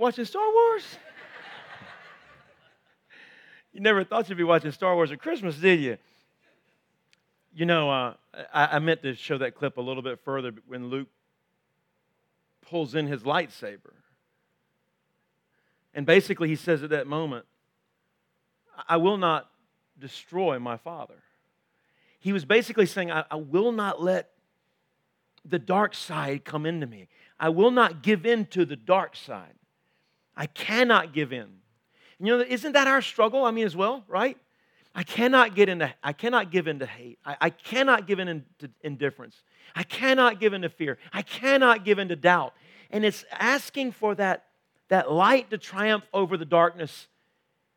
[0.00, 0.82] Watching Star Wars?
[3.72, 5.98] you never thought you'd be watching Star Wars at Christmas, did you?
[7.54, 8.14] You know, uh,
[8.52, 11.08] I, I meant to show that clip a little bit further when Luke
[12.62, 13.92] pulls in his lightsaber.
[15.92, 17.44] And basically, he says at that moment,
[18.88, 19.50] I will not
[19.98, 21.22] destroy my father.
[22.20, 24.30] He was basically saying, I, I will not let
[25.44, 27.08] the dark side come into me.
[27.38, 29.54] I will not give in to the dark side.
[30.40, 31.48] I cannot give in.
[32.18, 33.44] You know, isn't that our struggle?
[33.44, 34.38] I mean, as well, right?
[34.94, 37.18] I cannot get into, I cannot give in to hate.
[37.26, 39.42] I, I cannot give in to indifference.
[39.76, 40.96] I cannot give in to fear.
[41.12, 42.54] I cannot give in to doubt.
[42.90, 44.46] And it's asking for that,
[44.88, 47.08] that light to triumph over the darkness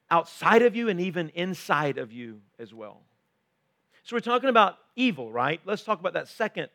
[0.10, 3.02] outside of you and even inside of you as well.
[4.04, 5.60] So we're talking about evil, right?
[5.66, 6.70] Let's talk about that second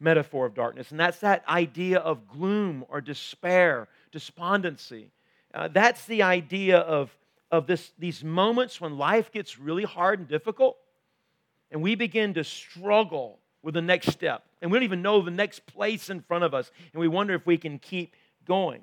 [0.00, 5.10] metaphor of darkness, and that's that idea of gloom or despair, despondency.
[5.56, 7.10] Uh, that's the idea of,
[7.50, 10.76] of this, these moments when life gets really hard and difficult,
[11.70, 15.30] and we begin to struggle with the next step, and we don't even know the
[15.30, 18.14] next place in front of us, and we wonder if we can keep
[18.46, 18.82] going.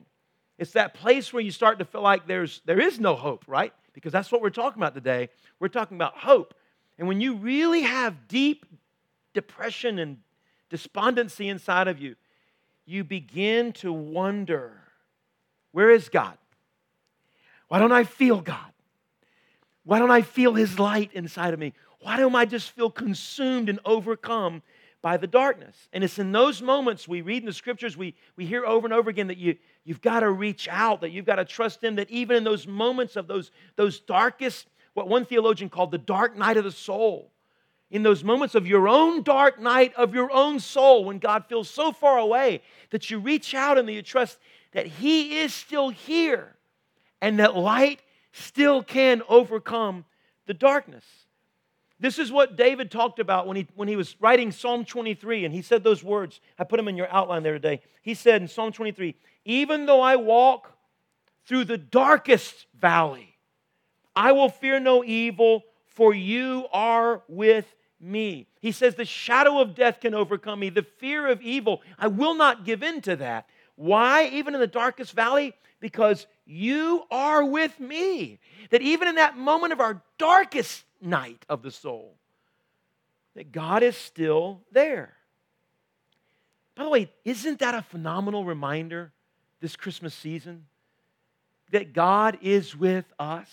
[0.57, 3.71] It's that place where you start to feel like there's, there is no hope, right?
[3.93, 5.29] Because that's what we're talking about today.
[5.59, 6.55] We're talking about hope.
[6.97, 8.65] And when you really have deep
[9.35, 10.17] depression and
[10.71, 12.15] despondency inside of you,
[12.87, 14.81] you begin to wonder
[15.71, 16.35] where is God?
[17.73, 18.71] Why don't I feel God?
[19.83, 21.73] Why don't I feel His light inside of me?
[22.01, 24.61] Why don't I just feel consumed and overcome
[25.01, 25.75] by the darkness?
[25.91, 28.93] And it's in those moments we read in the scriptures, we, we hear over and
[28.93, 31.95] over again that you, you've got to reach out, that you've got to trust Him,
[31.95, 36.37] that even in those moments of those, those darkest, what one theologian called the dark
[36.37, 37.31] night of the soul,
[37.89, 41.71] in those moments of your own dark night of your own soul, when God feels
[41.71, 42.61] so far away,
[42.91, 44.37] that you reach out and that you trust
[44.73, 46.55] that He is still here
[47.23, 48.01] and that light
[48.33, 50.03] still can overcome
[50.45, 51.05] the darkness.
[51.97, 55.53] This is what David talked about when he, when he was writing Psalm 23, and
[55.53, 56.41] he said those words.
[56.59, 57.79] I put them in your outline there today.
[58.01, 59.15] He said in Psalm 23,
[59.45, 60.73] Even though I walk
[61.47, 63.37] through the darkest valley,
[64.13, 68.47] I will fear no evil, for you are with me.
[68.59, 71.83] He says, The shadow of death can overcome me, the fear of evil.
[71.97, 73.47] I will not give in to that.
[73.75, 74.27] Why?
[74.27, 75.53] Even in the darkest valley?
[75.83, 78.39] Because you are with me.
[78.69, 82.15] That even in that moment of our darkest night of the soul,
[83.35, 85.13] that God is still there.
[86.75, 89.11] By the way, isn't that a phenomenal reminder
[89.59, 90.67] this Christmas season?
[91.71, 93.49] That God is with us.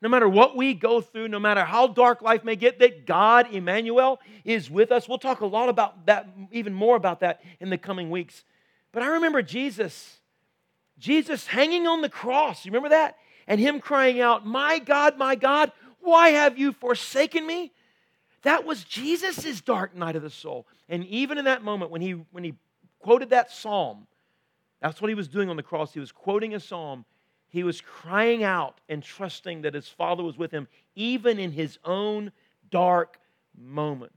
[0.00, 3.52] No matter what we go through, no matter how dark life may get, that God,
[3.52, 5.06] Emmanuel, is with us.
[5.06, 8.42] We'll talk a lot about that, even more about that in the coming weeks.
[8.90, 10.15] But I remember Jesus,
[10.98, 12.64] Jesus hanging on the cross.
[12.64, 13.16] You remember that?
[13.46, 17.72] And him crying out, My God, my God, why have you forsaken me?
[18.42, 20.66] That was Jesus' dark night of the soul.
[20.88, 22.54] And even in that moment, when he, when he
[23.00, 24.06] quoted that psalm,
[24.80, 25.92] that's what he was doing on the cross.
[25.92, 27.04] He was quoting a psalm.
[27.48, 31.78] He was crying out and trusting that his Father was with him, even in his
[31.84, 32.30] own
[32.70, 33.18] dark
[33.58, 34.12] moment.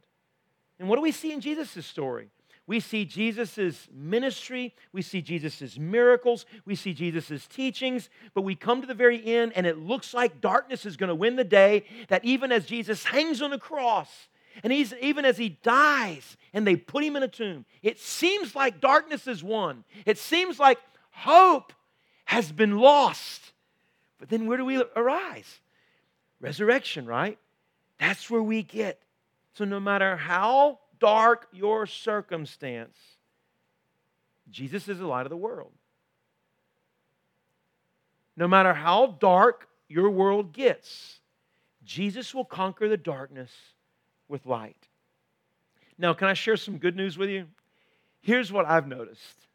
[0.80, 2.30] And what do we see in Jesus' story?
[2.70, 8.82] We see Jesus' ministry, we see Jesus' miracles, we see Jesus' teachings, but we come
[8.82, 11.86] to the very end and it looks like darkness is going to win the day.
[12.09, 14.28] That even as Jesus hangs on the cross,
[14.61, 18.53] and he's, even as he dies and they put him in a tomb, it seems
[18.53, 19.84] like darkness is won.
[20.05, 20.78] It seems like
[21.09, 21.74] hope
[22.26, 23.51] has been lost.
[24.20, 25.59] But then where do we arise?
[26.39, 27.39] Resurrection, right?
[27.97, 29.01] That's where we get.
[29.55, 32.97] So no matter how dark your circumstance,
[34.50, 35.72] Jesus is the light of the world.
[38.36, 41.20] No matter how dark your world gets,
[41.84, 43.52] Jesus will conquer the darkness
[44.28, 44.88] with light.
[45.97, 47.47] Now, can I share some good news with you?
[48.22, 49.47] Here's what I've noticed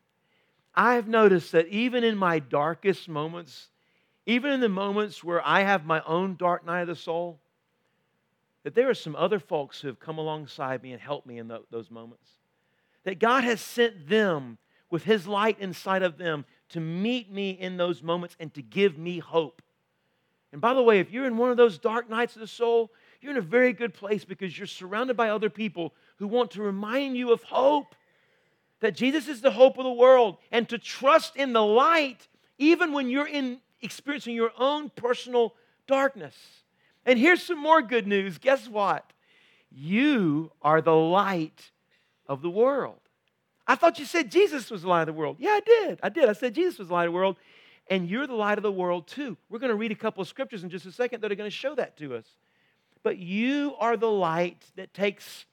[0.74, 3.68] I've noticed that even in my darkest moments,
[4.26, 7.38] even in the moments where I have my own dark night of the soul,
[8.64, 11.48] that there are some other folks who have come alongside me and helped me in
[11.48, 12.28] the, those moments.
[13.04, 14.58] That God has sent them
[14.90, 18.98] with His light inside of them to meet me in those moments and to give
[18.98, 19.62] me hope.
[20.50, 22.90] And by the way, if you're in one of those dark nights of the soul,
[23.20, 26.62] you're in a very good place because you're surrounded by other people who want to
[26.62, 27.94] remind you of hope.
[28.80, 32.92] That Jesus is the hope of the world and to trust in the light even
[32.92, 35.54] when you're in experiencing your own personal
[35.86, 36.34] darkness.
[37.06, 38.38] And here's some more good news.
[38.38, 39.12] Guess what?
[39.70, 41.70] You are the light
[42.26, 43.00] of the world.
[43.66, 45.36] I thought you said Jesus was the light of the world.
[45.38, 46.00] Yeah, I did.
[46.02, 46.28] I did.
[46.28, 47.36] I said Jesus was the light of the world.
[47.88, 49.36] And you're the light of the world too.
[49.48, 51.50] We're going to read a couple of scriptures in just a second that are going
[51.50, 52.24] to show that to us.
[53.02, 55.44] But you are the light that takes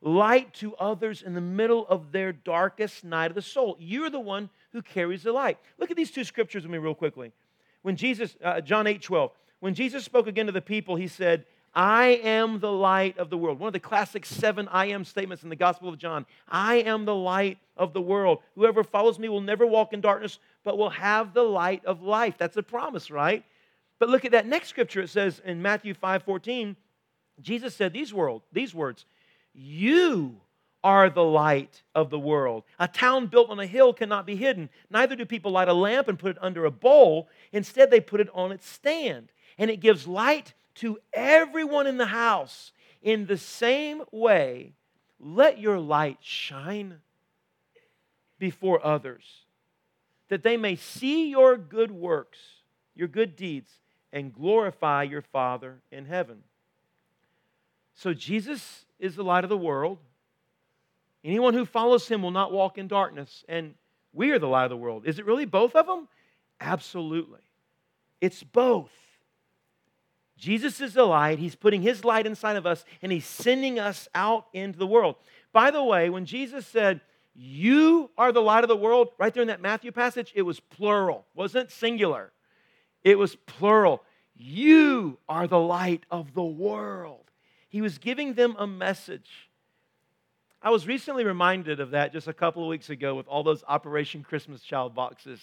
[0.00, 3.76] light to others in the middle of their darkest night of the soul.
[3.80, 5.58] You're the one who carries the light.
[5.78, 7.32] Look at these two scriptures with me, real quickly.
[7.82, 9.32] When Jesus, uh, John 8 12,
[9.62, 13.38] when Jesus spoke again to the people, he said, I am the light of the
[13.38, 13.60] world.
[13.60, 16.26] One of the classic seven I am statements in the Gospel of John.
[16.48, 18.40] I am the light of the world.
[18.56, 22.34] Whoever follows me will never walk in darkness, but will have the light of life.
[22.38, 23.44] That's a promise, right?
[24.00, 25.02] But look at that next scripture.
[25.02, 26.74] It says in Matthew 5 14,
[27.40, 29.06] Jesus said these, world, these words
[29.54, 30.40] You
[30.82, 32.64] are the light of the world.
[32.80, 34.70] A town built on a hill cannot be hidden.
[34.90, 37.28] Neither do people light a lamp and put it under a bowl.
[37.52, 39.28] Instead, they put it on its stand
[39.58, 42.72] and it gives light to everyone in the house.
[43.02, 44.74] In the same way,
[45.18, 47.00] let your light shine
[48.38, 49.24] before others,
[50.28, 52.38] that they may see your good works,
[52.94, 53.70] your good deeds,
[54.12, 56.42] and glorify your Father in heaven.
[57.94, 59.98] So, Jesus is the light of the world.
[61.24, 63.74] Anyone who follows him will not walk in darkness, and
[64.12, 65.06] we are the light of the world.
[65.06, 66.08] Is it really both of them?
[66.60, 67.40] Absolutely.
[68.20, 68.90] It's both.
[70.36, 71.38] Jesus is the light.
[71.38, 75.16] He's putting his light inside of us and he's sending us out into the world.
[75.52, 77.00] By the way, when Jesus said,
[77.34, 80.60] You are the light of the world, right there in that Matthew passage, it was
[80.60, 82.32] plural, wasn't singular.
[83.04, 84.02] It was plural.
[84.34, 87.30] You are the light of the world.
[87.68, 89.48] He was giving them a message.
[90.62, 93.64] I was recently reminded of that just a couple of weeks ago with all those
[93.66, 95.40] Operation Christmas Child boxes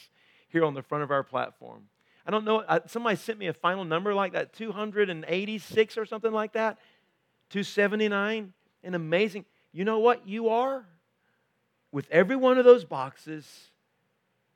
[0.47, 1.83] here on the front of our platform.
[2.25, 2.59] I don't know.
[2.59, 6.77] Uh, somebody sent me a final number like that 286 or something like that.
[7.49, 8.53] 279.
[8.83, 9.45] And amazing.
[9.71, 10.85] You know what you are?
[11.91, 13.71] With every one of those boxes,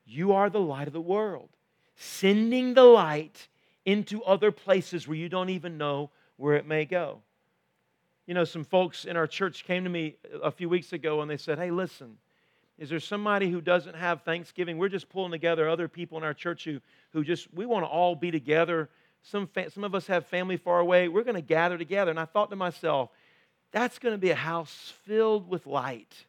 [0.06, 1.50] you are the light of the world,
[1.96, 3.48] sending the light
[3.86, 7.22] into other places where you don't even know where it may go.
[8.26, 11.30] You know, some folks in our church came to me a few weeks ago and
[11.30, 12.18] they said, Hey, listen,
[12.80, 14.78] is there somebody who doesn't have Thanksgiving?
[14.78, 16.80] We're just pulling together other people in our church who,
[17.12, 18.90] who just, we want to all be together.
[19.22, 21.08] Some, fa- some of us have family far away.
[21.08, 22.10] We're going to gather together.
[22.10, 23.10] And I thought to myself,
[23.72, 26.26] that's going to be a house filled with light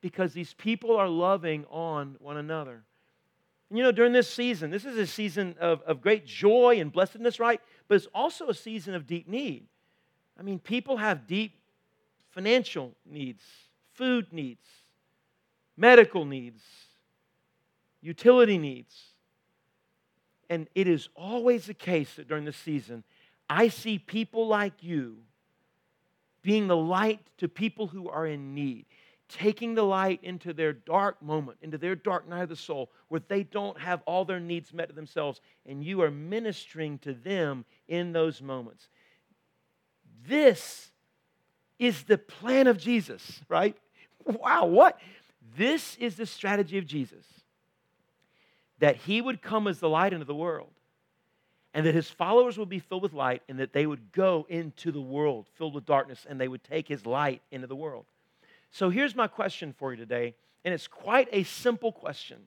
[0.00, 2.84] because these people are loving on one another.
[3.68, 6.92] And you know, during this season, this is a season of, of great joy and
[6.92, 7.60] blessedness, right?
[7.88, 9.66] But it's also a season of deep need.
[10.38, 11.58] I mean, people have deep
[12.30, 13.42] financial needs,
[13.94, 14.64] food needs,
[15.76, 16.62] medical needs,
[18.00, 18.94] utility needs.
[20.50, 23.02] And it is always the case that during the season,
[23.48, 25.16] I see people like you
[26.42, 28.84] being the light to people who are in need,
[29.28, 33.22] taking the light into their dark moment, into their dark night of the soul, where
[33.28, 37.64] they don't have all their needs met to themselves, and you are ministering to them
[37.88, 38.88] in those moments.
[40.28, 40.90] This
[41.78, 43.76] is the plan of Jesus, right?
[44.26, 45.00] Wow, what?
[45.56, 47.24] This is the strategy of Jesus
[48.80, 50.72] that he would come as the light into the world
[51.72, 54.90] and that his followers would be filled with light and that they would go into
[54.90, 58.06] the world filled with darkness and they would take his light into the world.
[58.70, 60.34] So here's my question for you today,
[60.64, 62.38] and it's quite a simple question,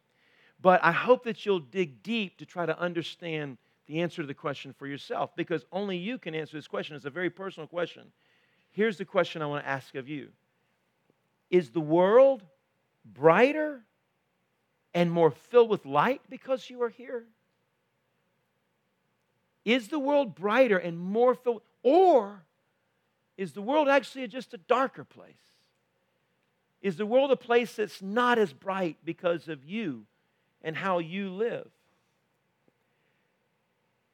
[0.61, 4.33] but I hope that you'll dig deep to try to understand the answer to the
[4.33, 6.95] question for yourself because only you can answer this question.
[6.95, 8.11] It's a very personal question.
[8.71, 10.29] Here's the question I want to ask of you
[11.49, 12.43] Is the world
[13.13, 13.83] brighter
[14.93, 17.25] and more filled with light because you are here?
[19.65, 22.43] Is the world brighter and more filled, or
[23.37, 25.35] is the world actually just a darker place?
[26.81, 30.05] Is the world a place that's not as bright because of you
[30.61, 31.67] and how you live?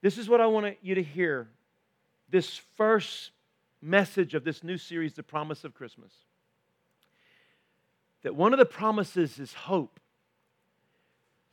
[0.02, 1.50] This is what I want you to hear
[2.30, 3.32] this first
[3.82, 6.12] message of this new series, The Promise of Christmas.
[8.24, 10.00] That one of the promises is hope.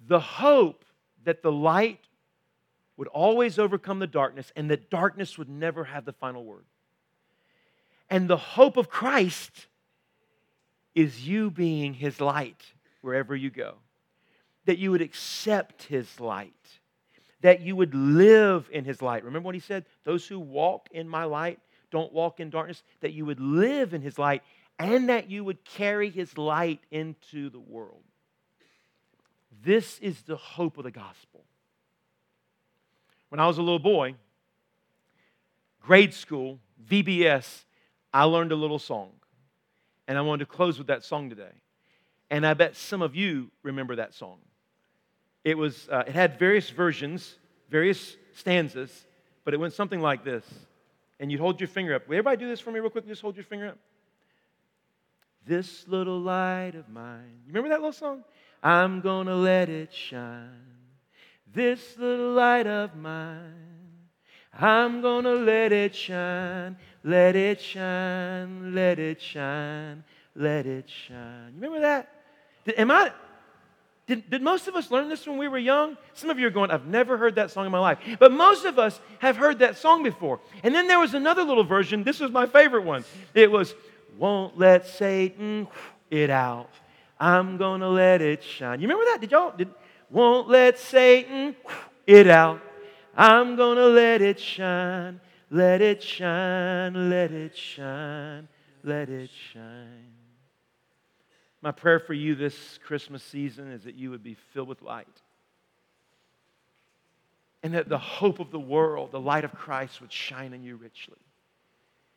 [0.07, 0.85] The hope
[1.25, 2.01] that the light
[2.97, 6.65] would always overcome the darkness and that darkness would never have the final word.
[8.09, 9.67] And the hope of Christ
[10.95, 12.63] is you being his light
[13.01, 13.75] wherever you go.
[14.67, 16.53] That you would accept his light.
[17.41, 19.25] That you would live in his light.
[19.25, 19.87] Remember what he said?
[20.05, 21.59] Those who walk in my light
[21.91, 22.83] don't walk in darkness.
[23.01, 24.43] That you would live in his light
[24.81, 28.03] and that you would carry his light into the world.
[29.63, 31.45] This is the hope of the gospel.
[33.29, 34.15] When I was a little boy,
[35.83, 37.65] grade school, VBS,
[38.15, 39.11] I learned a little song.
[40.09, 41.53] And I wanted to close with that song today.
[42.31, 44.39] And I bet some of you remember that song.
[45.45, 47.37] It, was, uh, it had various versions,
[47.69, 49.07] various stanzas,
[49.45, 50.45] but it went something like this.
[51.21, 52.09] And you'd hold your finger up.
[52.09, 53.07] Will everybody do this for me real quick?
[53.07, 53.79] Just hold your finger up.
[55.47, 57.41] This little light of mine.
[57.47, 58.25] You remember that little song?
[58.63, 60.71] I'm gonna let it shine
[61.55, 63.55] this little light of mine.
[64.53, 71.53] I'm gonna let it shine, let it shine, let it shine, let it shine.
[71.55, 72.09] You remember that?
[72.65, 73.13] Did, am I?
[74.07, 75.97] Did, did most of us learn this when we were young?
[76.15, 77.99] Some of you are going, I've never heard that song in my life.
[78.19, 80.41] But most of us have heard that song before.
[80.65, 82.03] And then there was another little version.
[82.03, 83.05] This was my favorite one.
[83.35, 83.73] It was,
[84.21, 85.67] Won't let Satan
[86.11, 86.69] it out.
[87.19, 88.79] I'm gonna let it shine.
[88.79, 89.23] You remember that?
[89.23, 89.57] Did y'all?
[89.57, 89.71] Did,
[90.11, 91.57] won't let Satan
[92.07, 92.61] it out.
[93.17, 98.47] I'm to let it shine, let it shine, let it shine,
[98.85, 100.13] let it shine.
[101.63, 105.07] My prayer for you this Christmas season is that you would be filled with light.
[107.63, 110.77] And that the hope of the world, the light of Christ, would shine in you
[110.77, 111.19] richly.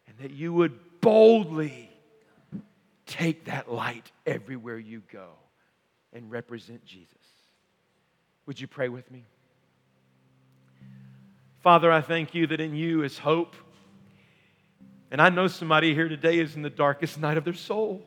[0.08, 1.93] And that you would boldly
[3.06, 5.30] take that light everywhere you go
[6.14, 7.18] and represent Jesus.
[8.46, 9.26] Would you pray with me?
[11.62, 13.56] Father, I thank you that in you is hope.
[15.12, 18.02] And I know somebody here today is in the darkest night of their soul.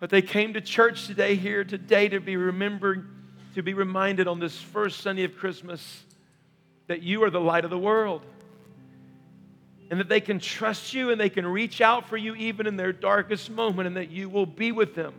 [0.00, 3.08] But they came to church today, here today, to be remembered,
[3.54, 6.04] to be reminded on this first Sunday of Christmas
[6.86, 8.22] that you are the light of the world.
[9.90, 12.76] And that they can trust you and they can reach out for you even in
[12.76, 15.12] their darkest moment, and that you will be with them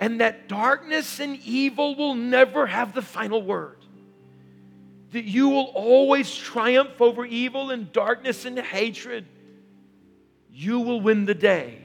[0.00, 3.78] and that darkness and evil will never have the final word.
[5.12, 9.26] That you will always triumph over evil and darkness and hatred.
[10.52, 11.78] You will win the day.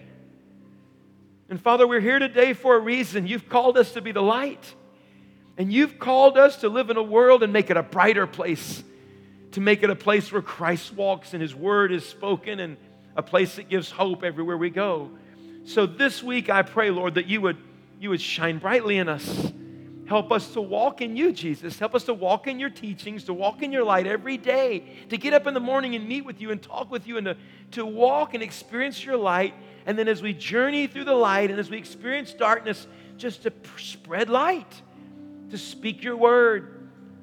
[1.50, 3.28] And Father, we're here today for a reason.
[3.28, 4.76] You've called us to be the light.
[5.58, 8.84] And you've called us to live in a world and make it a brighter place,
[9.52, 12.78] to make it a place where Christ walks and His word is spoken and
[13.16, 15.12] a place that gives hope everywhere we go.
[15.66, 17.58] So this week, I pray, Lord, that you would
[18.00, 19.52] you would shine brightly in us.
[20.08, 21.78] Help us to walk in you, Jesus.
[21.78, 25.18] Help us to walk in your teachings, to walk in your light every day, to
[25.18, 27.38] get up in the morning and meet with you and talk with you and to,
[27.72, 29.54] to walk and experience your light.
[29.86, 32.88] And then as we journey through the light and as we experience darkness,
[33.18, 34.82] just to spread light,
[35.52, 36.79] to speak your word,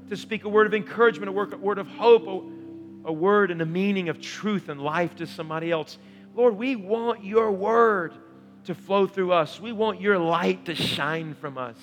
[0.08, 2.26] to speak a word of encouragement, a word of hope,
[3.04, 5.98] a, word and a meaning of truth and life to somebody else.
[6.34, 8.12] Lord, we want your word
[8.64, 9.60] to flow through us.
[9.60, 11.76] We want your light to shine from us.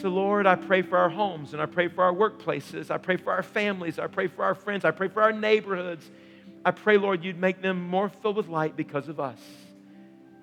[0.00, 2.90] So, Lord, I pray for our homes and I pray for our workplaces.
[2.90, 3.98] I pray for our families.
[3.98, 4.84] I pray for our friends.
[4.84, 6.10] I pray for our neighborhoods.
[6.64, 9.38] I pray, Lord, you'd make them more filled with light because of us.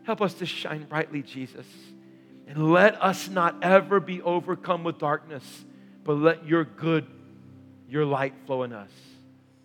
[0.03, 1.67] Help us to shine brightly, Jesus.
[2.47, 5.65] And let us not ever be overcome with darkness,
[6.06, 7.06] but let your good,
[7.89, 8.91] your light flow in us.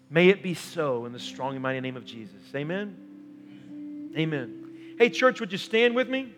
[0.08, 2.42] May it be so in the strong and mighty name of Jesus.
[2.56, 4.10] Amen.
[4.16, 4.96] Amen.
[4.98, 6.34] Hey, church, would you stand with me?